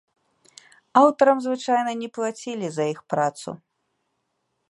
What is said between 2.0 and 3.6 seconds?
не плацілі за іх працу.